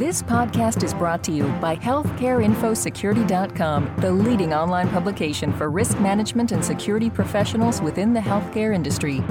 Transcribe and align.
This 0.00 0.22
podcast 0.22 0.82
is 0.82 0.94
brought 0.94 1.22
to 1.24 1.30
you 1.30 1.44
by 1.60 1.76
HealthcareInfoSecurity.com, 1.76 3.96
the 3.98 4.10
leading 4.10 4.54
online 4.54 4.88
publication 4.88 5.52
for 5.52 5.68
risk 5.68 6.00
management 6.00 6.52
and 6.52 6.64
security 6.64 7.10
professionals 7.10 7.82
within 7.82 8.14
the 8.14 8.20
healthcare 8.20 8.74
industry. 8.74 9.22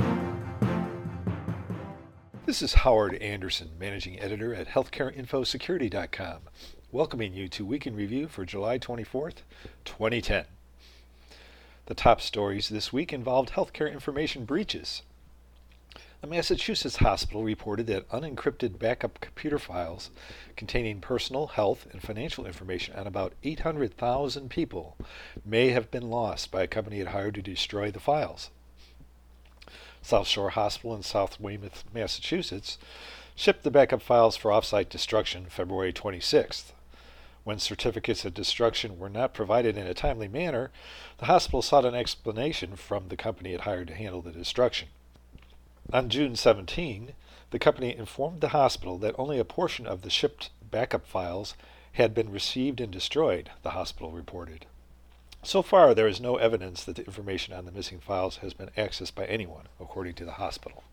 This 2.45 2.61
is 2.61 2.75
Howard 2.75 3.15
Anderson, 3.15 3.71
Managing 3.79 4.19
Editor 4.19 4.53
at 4.53 4.67
HealthcareInfoSecurity.com, 4.67 6.41
welcoming 6.91 7.33
you 7.33 7.47
to 7.47 7.65
Week 7.65 7.87
in 7.87 7.95
Review 7.95 8.27
for 8.27 8.45
July 8.45 8.77
24th, 8.77 9.37
2010. 9.85 10.45
The 11.87 11.95
top 11.95 12.21
stories 12.21 12.69
this 12.69 12.93
week 12.93 13.11
involved 13.11 13.53
healthcare 13.53 13.91
information 13.91 14.45
breaches. 14.45 15.01
A 16.21 16.27
Massachusetts 16.27 16.97
hospital 16.97 17.45
reported 17.45 17.87
that 17.87 18.09
unencrypted 18.09 18.77
backup 18.77 19.21
computer 19.21 19.57
files 19.57 20.09
containing 20.57 20.99
personal, 20.99 21.47
health, 21.47 21.87
and 21.93 22.01
financial 22.01 22.45
information 22.45 22.93
on 22.97 23.07
about 23.07 23.35
800,000 23.41 24.49
people 24.49 24.97
may 25.45 25.69
have 25.69 25.89
been 25.89 26.09
lost 26.09 26.51
by 26.51 26.63
a 26.63 26.67
company 26.67 26.99
it 26.99 27.07
hired 27.07 27.35
to 27.35 27.41
destroy 27.41 27.89
the 27.89 28.01
files. 28.01 28.49
South 30.01 30.27
Shore 30.27 30.49
Hospital 30.49 30.93
in 30.93 31.03
South 31.03 31.39
Weymouth, 31.39 31.85
Massachusetts, 31.93 32.77
shipped 33.33 33.63
the 33.63 33.71
backup 33.71 34.01
files 34.01 34.35
for 34.35 34.51
offsite 34.51 34.89
destruction 34.89 35.45
February 35.45 35.93
26th. 35.93 36.73
When 37.45 37.59
certificates 37.59 38.25
of 38.25 38.33
destruction 38.33 38.99
were 38.99 39.09
not 39.09 39.33
provided 39.33 39.77
in 39.77 39.87
a 39.87 39.93
timely 39.93 40.27
manner, 40.27 40.69
the 41.19 41.27
hospital 41.27 41.61
sought 41.61 41.85
an 41.85 41.95
explanation 41.95 42.75
from 42.75 43.07
the 43.07 43.15
company 43.15 43.53
it 43.53 43.61
hired 43.61 43.87
to 43.87 43.95
handle 43.95 44.21
the 44.21 44.33
destruction. 44.33 44.89
On 45.91 46.07
June 46.07 46.35
17, 46.35 47.13
the 47.49 47.57
company 47.57 47.95
informed 47.97 48.41
the 48.41 48.49
hospital 48.49 48.99
that 48.99 49.15
only 49.17 49.39
a 49.39 49.43
portion 49.43 49.87
of 49.87 50.03
the 50.03 50.11
shipped 50.11 50.51
backup 50.69 51.07
files 51.07 51.55
had 51.93 52.13
been 52.13 52.31
received 52.31 52.79
and 52.79 52.91
destroyed, 52.91 53.49
the 53.63 53.71
hospital 53.71 54.11
reported. 54.11 54.67
So 55.41 55.63
far, 55.63 55.95
there 55.95 56.07
is 56.07 56.21
no 56.21 56.35
evidence 56.35 56.83
that 56.83 56.97
the 56.97 57.05
information 57.05 57.55
on 57.55 57.65
the 57.65 57.71
missing 57.71 57.99
files 57.99 58.37
has 58.37 58.53
been 58.53 58.69
accessed 58.77 59.15
by 59.15 59.25
anyone, 59.25 59.67
according 59.79 60.13
to 60.15 60.25
the 60.25 60.33
hospital. 60.33 60.83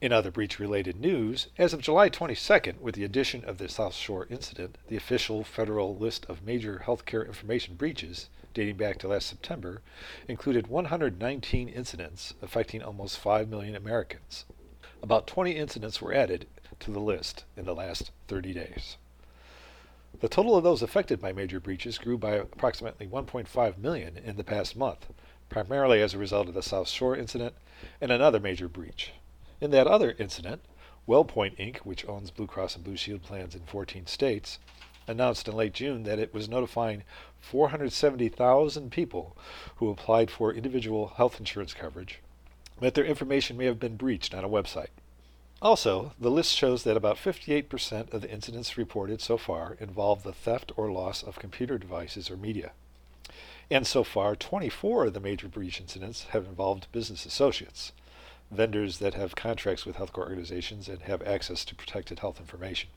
In 0.00 0.12
other 0.12 0.30
breach 0.30 0.58
related 0.58 0.98
news, 0.98 1.48
as 1.58 1.74
of 1.74 1.82
July 1.82 2.08
22nd, 2.08 2.80
with 2.80 2.94
the 2.94 3.04
addition 3.04 3.44
of 3.44 3.58
the 3.58 3.68
South 3.68 3.92
Shore 3.92 4.26
incident, 4.30 4.78
the 4.88 4.96
official 4.96 5.44
federal 5.44 5.94
list 5.94 6.24
of 6.24 6.42
major 6.42 6.84
healthcare 6.86 7.26
information 7.26 7.74
breaches 7.74 8.30
dating 8.54 8.78
back 8.78 8.96
to 8.98 9.08
last 9.08 9.26
September, 9.26 9.82
included 10.26 10.68
119 10.68 11.68
incidents 11.68 12.32
affecting 12.40 12.82
almost 12.82 13.18
5 13.18 13.50
million 13.50 13.76
Americans. 13.76 14.46
About 15.02 15.26
20 15.26 15.52
incidents 15.52 16.00
were 16.00 16.14
added 16.14 16.46
to 16.78 16.90
the 16.90 16.98
list 16.98 17.44
in 17.54 17.66
the 17.66 17.74
last 17.74 18.10
30 18.26 18.54
days. 18.54 18.96
The 20.20 20.30
total 20.30 20.56
of 20.56 20.64
those 20.64 20.80
affected 20.80 21.20
by 21.20 21.32
major 21.32 21.60
breaches 21.60 21.98
grew 21.98 22.16
by 22.16 22.36
approximately 22.36 23.06
1.5 23.06 23.76
million 23.76 24.16
in 24.16 24.38
the 24.38 24.44
past 24.44 24.76
month, 24.76 25.12
primarily 25.50 26.00
as 26.00 26.14
a 26.14 26.18
result 26.18 26.48
of 26.48 26.54
the 26.54 26.62
South 26.62 26.88
Shore 26.88 27.14
incident 27.14 27.54
and 28.00 28.10
another 28.10 28.40
major 28.40 28.66
breach. 28.66 29.12
In 29.60 29.70
that 29.72 29.86
other 29.86 30.14
incident, 30.18 30.62
WellPoint 31.06 31.56
Inc., 31.58 31.78
which 31.78 32.06
owns 32.06 32.30
Blue 32.30 32.46
Cross 32.46 32.76
and 32.76 32.84
Blue 32.84 32.96
Shield 32.96 33.22
plans 33.22 33.54
in 33.54 33.62
14 33.62 34.06
states, 34.06 34.58
announced 35.06 35.48
in 35.48 35.54
late 35.54 35.74
June 35.74 36.04
that 36.04 36.18
it 36.18 36.32
was 36.32 36.48
notifying 36.48 37.02
470,000 37.40 38.90
people 38.90 39.36
who 39.76 39.90
applied 39.90 40.30
for 40.30 40.52
individual 40.52 41.08
health 41.16 41.38
insurance 41.38 41.74
coverage 41.74 42.20
that 42.80 42.94
their 42.94 43.04
information 43.04 43.56
may 43.56 43.66
have 43.66 43.78
been 43.78 43.96
breached 43.96 44.34
on 44.34 44.44
a 44.44 44.48
website. 44.48 44.88
Also, 45.62 46.12
the 46.18 46.30
list 46.30 46.56
shows 46.56 46.84
that 46.84 46.96
about 46.96 47.16
58% 47.16 48.12
of 48.14 48.22
the 48.22 48.30
incidents 48.30 48.78
reported 48.78 49.20
so 49.20 49.36
far 49.36 49.76
involve 49.78 50.22
the 50.22 50.32
theft 50.32 50.72
or 50.76 50.90
loss 50.90 51.22
of 51.22 51.38
computer 51.38 51.76
devices 51.76 52.30
or 52.30 52.36
media. 52.36 52.72
And 53.70 53.86
so 53.86 54.02
far, 54.02 54.34
24 54.34 55.06
of 55.06 55.12
the 55.12 55.20
major 55.20 55.48
breach 55.48 55.80
incidents 55.80 56.24
have 56.30 56.46
involved 56.46 56.90
business 56.92 57.26
associates, 57.26 57.92
vendors 58.50 58.98
that 58.98 59.14
have 59.14 59.36
contracts 59.36 59.86
with 59.86 59.96
healthcare 59.96 60.18
organizations 60.18 60.88
and 60.88 61.02
have 61.02 61.22
access 61.22 61.64
to 61.64 61.74
protected 61.74 62.18
health 62.18 62.40
information. 62.40 62.90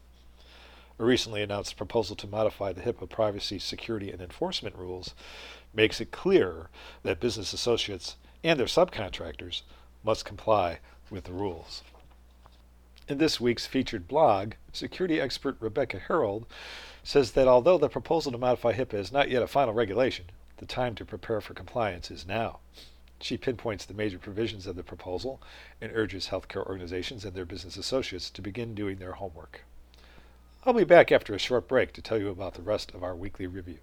A 0.99 1.03
recently 1.03 1.41
announced 1.41 1.77
proposal 1.77 2.15
to 2.17 2.27
modify 2.27 2.71
the 2.71 2.81
HIPAA 2.81 3.09
privacy, 3.09 3.59
security, 3.59 4.11
and 4.11 4.21
enforcement 4.21 4.75
rules 4.75 5.15
makes 5.73 5.99
it 5.99 6.11
clear 6.11 6.69
that 7.01 7.19
business 7.19 7.53
associates 7.53 8.15
and 8.43 8.59
their 8.59 8.67
subcontractors 8.67 9.61
must 10.03 10.25
comply 10.25 10.79
with 11.09 11.23
the 11.23 11.33
rules. 11.33 11.83
In 13.07 13.17
this 13.17 13.39
week's 13.39 13.65
featured 13.65 14.07
blog, 14.07 14.53
security 14.71 15.19
expert 15.19 15.57
Rebecca 15.59 15.99
Herold 16.07 16.45
says 17.03 17.31
that 17.31 17.47
although 17.47 17.77
the 17.77 17.89
proposal 17.89 18.31
to 18.31 18.37
modify 18.37 18.73
HIPAA 18.73 18.93
is 18.95 19.11
not 19.11 19.29
yet 19.29 19.43
a 19.43 19.47
final 19.47 19.73
regulation, 19.73 20.25
the 20.57 20.65
time 20.65 20.95
to 20.95 21.05
prepare 21.05 21.41
for 21.41 21.53
compliance 21.53 22.09
is 22.09 22.25
now. 22.25 22.59
She 23.23 23.37
pinpoints 23.37 23.85
the 23.85 23.93
major 23.93 24.19
provisions 24.19 24.67
of 24.67 24.75
the 24.75 24.83
proposal 24.83 25.41
and 25.79 25.93
urges 25.95 26.27
healthcare 26.27 26.67
organizations 26.67 27.23
and 27.23 27.33
their 27.33 27.45
business 27.45 27.77
associates 27.77 28.29
to 28.31 28.41
begin 28.41 28.75
doing 28.75 28.97
their 28.97 29.13
homework. 29.13 29.63
I'll 30.65 30.73
be 30.73 30.83
back 30.83 31.09
after 31.09 31.33
a 31.33 31.39
short 31.39 31.69
break 31.69 31.93
to 31.93 32.01
tell 32.01 32.17
you 32.17 32.27
about 32.27 32.55
the 32.55 32.61
rest 32.61 32.91
of 32.91 33.01
our 33.01 33.15
weekly 33.15 33.47
review. 33.47 33.77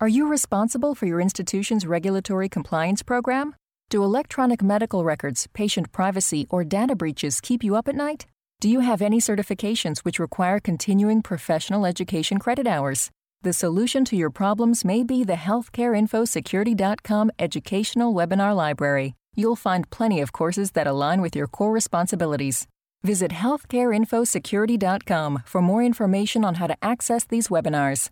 Are 0.00 0.06
you 0.06 0.28
responsible 0.28 0.94
for 0.94 1.06
your 1.06 1.20
institution's 1.20 1.84
regulatory 1.84 2.48
compliance 2.48 3.02
program? 3.02 3.56
Do 3.90 4.04
electronic 4.04 4.62
medical 4.62 5.02
records, 5.02 5.48
patient 5.52 5.90
privacy, 5.90 6.46
or 6.50 6.62
data 6.62 6.94
breaches 6.94 7.40
keep 7.40 7.64
you 7.64 7.74
up 7.74 7.88
at 7.88 7.96
night? 7.96 8.26
Do 8.60 8.68
you 8.68 8.80
have 8.80 9.02
any 9.02 9.18
certifications 9.18 9.98
which 10.00 10.20
require 10.20 10.60
continuing 10.60 11.22
professional 11.22 11.86
education 11.86 12.38
credit 12.38 12.68
hours? 12.68 13.10
The 13.44 13.52
solution 13.52 14.04
to 14.06 14.16
your 14.16 14.30
problems 14.30 14.84
may 14.86 15.04
be 15.04 15.22
the 15.22 15.34
healthcareinfosecurity.com 15.34 17.30
educational 17.38 18.14
webinar 18.14 18.56
library. 18.56 19.16
You'll 19.36 19.54
find 19.54 19.90
plenty 19.90 20.22
of 20.22 20.32
courses 20.32 20.70
that 20.70 20.86
align 20.86 21.20
with 21.20 21.36
your 21.36 21.46
core 21.46 21.70
responsibilities. 21.70 22.66
Visit 23.02 23.32
healthcareinfosecurity.com 23.32 25.42
for 25.44 25.60
more 25.60 25.84
information 25.84 26.42
on 26.42 26.54
how 26.54 26.68
to 26.68 26.76
access 26.82 27.24
these 27.24 27.48
webinars. 27.48 28.08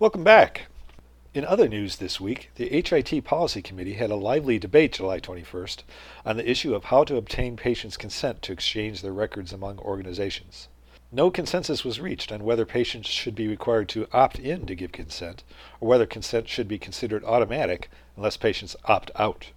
Welcome 0.00 0.24
back. 0.24 0.62
In 1.32 1.44
other 1.44 1.68
news 1.68 1.98
this 1.98 2.20
week, 2.20 2.50
the 2.56 2.68
HIT 2.68 3.22
Policy 3.22 3.62
Committee 3.62 3.94
had 3.94 4.10
a 4.10 4.16
lively 4.16 4.58
debate 4.58 4.94
July 4.94 5.20
21st 5.20 5.84
on 6.26 6.36
the 6.36 6.50
issue 6.50 6.74
of 6.74 6.86
how 6.86 7.04
to 7.04 7.14
obtain 7.14 7.56
patients' 7.56 7.96
consent 7.96 8.42
to 8.42 8.50
exchange 8.50 9.02
their 9.02 9.12
records 9.12 9.52
among 9.52 9.78
organizations. 9.78 10.66
No 11.14 11.30
consensus 11.30 11.84
was 11.84 12.00
reached 12.00 12.32
on 12.32 12.42
whether 12.42 12.64
patients 12.64 13.06
should 13.06 13.34
be 13.34 13.46
required 13.46 13.90
to 13.90 14.08
opt 14.14 14.38
in 14.38 14.64
to 14.64 14.74
give 14.74 14.92
consent 14.92 15.44
or 15.78 15.86
whether 15.86 16.06
consent 16.06 16.48
should 16.48 16.66
be 16.66 16.78
considered 16.78 17.22
automatic 17.24 17.90
unless 18.16 18.38
patients 18.38 18.76
opt 18.86 19.10
out. 19.16 19.48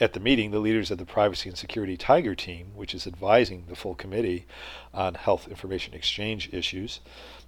At 0.00 0.14
the 0.14 0.20
meeting, 0.20 0.50
the 0.50 0.58
leaders 0.58 0.90
of 0.90 0.96
the 0.96 1.04
Privacy 1.04 1.50
and 1.50 1.58
Security 1.58 1.98
Tiger 1.98 2.34
team, 2.34 2.68
which 2.74 2.94
is 2.94 3.06
advising 3.06 3.66
the 3.68 3.76
full 3.76 3.94
committee 3.94 4.46
on 4.94 5.12
health 5.12 5.46
information 5.46 5.92
exchange 5.92 6.48
issues, 6.54 7.00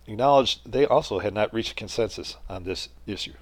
acknowledged 0.06 0.70
they 0.70 0.84
also 0.84 1.20
had 1.20 1.32
not 1.32 1.54
reached 1.54 1.76
consensus 1.76 2.36
on 2.50 2.64
this 2.64 2.90
issue. 3.06 3.32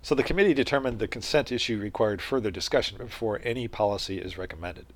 So 0.00 0.14
the 0.14 0.22
committee 0.22 0.54
determined 0.54 0.98
the 0.98 1.08
consent 1.08 1.52
issue 1.52 1.78
required 1.78 2.22
further 2.22 2.50
discussion 2.50 2.96
before 2.96 3.38
any 3.44 3.68
policy 3.68 4.16
is 4.16 4.38
recommended. 4.38 4.86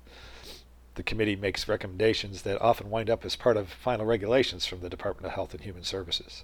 The 0.95 1.03
committee 1.03 1.35
makes 1.35 1.67
recommendations 1.67 2.41
that 2.41 2.61
often 2.61 2.89
wind 2.89 3.09
up 3.09 3.23
as 3.23 3.35
part 3.35 3.55
of 3.55 3.69
final 3.69 4.05
regulations 4.05 4.65
from 4.65 4.81
the 4.81 4.89
Department 4.89 5.25
of 5.25 5.33
Health 5.33 5.53
and 5.53 5.63
Human 5.63 5.83
Services. 5.83 6.43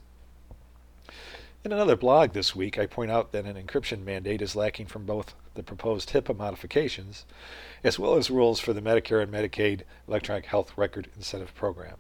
In 1.66 1.74
another 1.74 1.98
blog 1.98 2.32
this 2.32 2.56
week, 2.56 2.78
I 2.78 2.86
point 2.86 3.12
out 3.12 3.34
that 3.34 3.46
an 3.46 3.62
encryption 3.62 4.06
mandate 4.06 4.42
is 4.42 4.56
lacking 4.56 4.86
from 4.86 5.06
both 5.06 5.36
the 5.56 5.64
proposed 5.64 6.12
HIPAA 6.12 6.38
modifications 6.38 7.26
as 7.84 8.00
well 8.00 8.16
as 8.16 8.30
rules 8.30 8.62
for 8.62 8.72
the 8.72 8.82
Medicare 8.82 9.22
and 9.22 9.32
Medicaid 9.32 9.82
Electronic 10.08 10.46
Health 10.46 10.72
Record 10.78 11.10
Incentive 11.18 11.54
Program. 11.54 11.98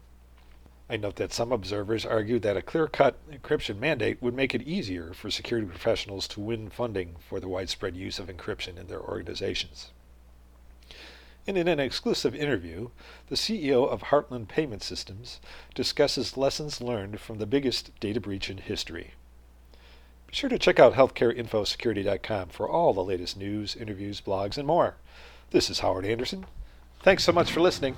I 0.90 0.96
note 0.96 1.18
that 1.18 1.34
some 1.34 1.52
observers 1.52 2.06
argue 2.06 2.40
that 2.40 2.56
a 2.56 2.62
clear 2.62 2.88
cut 2.88 3.18
encryption 3.30 3.78
mandate 3.78 4.22
would 4.22 4.34
make 4.34 4.56
it 4.56 4.62
easier 4.62 5.14
for 5.14 5.30
security 5.30 5.68
professionals 5.68 6.30
to 6.30 6.40
win 6.40 6.70
funding 6.70 7.18
for 7.20 7.42
the 7.42 7.50
widespread 7.50 7.98
use 7.98 8.20
of 8.20 8.28
encryption 8.28 8.78
in 8.80 8.88
their 8.88 9.02
organizations. 9.02 9.92
And 11.48 11.58
in 11.58 11.68
an 11.70 11.80
exclusive 11.80 12.36
interview, 12.36 12.90
the 13.30 13.36
CEO 13.36 13.88
of 13.88 14.04
Heartland 14.04 14.50
Payment 14.50 14.84
Systems 14.84 15.40
discusses 15.74 16.36
lessons 16.36 16.82
learned 16.82 17.22
from 17.22 17.38
the 17.38 17.46
biggest 17.46 17.98
data 18.02 18.20
breach 18.20 18.50
in 18.50 18.58
history. 18.58 19.14
Be 20.28 20.36
sure 20.36 20.50
to 20.50 20.60
check 20.60 20.78
out 20.78 20.96
healthcareinfosecurity.com 20.96 22.50
for 22.50 22.68
all 22.68 22.94
the 22.94 23.04
latest 23.04 23.38
news, 23.38 23.78
interviews, 23.78 24.20
blogs, 24.20 24.58
and 24.58 24.68
more. 24.68 24.96
This 25.52 25.70
is 25.70 25.80
Howard 25.80 26.06
Anderson. 26.06 26.46
Thanks 27.02 27.24
so 27.24 27.32
much 27.32 27.50
for 27.50 27.62
listening. 27.62 27.96